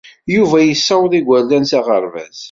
Yuba 0.35 0.57
yessawaḍ 0.61 1.13
igerdan 1.19 1.65
s 1.69 1.71
aɣerbaz. 1.79 2.37